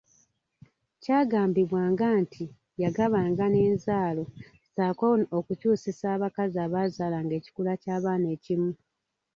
[1.01, 2.43] Kyagambibwanga nti
[2.83, 4.23] yagabanga n'enzaalo
[4.63, 5.05] ssaako
[5.37, 8.71] okukyusiza abakazi abaazaalanga ekikula ky'abaana ekimu.